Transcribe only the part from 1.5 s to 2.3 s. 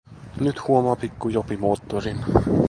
moottorin.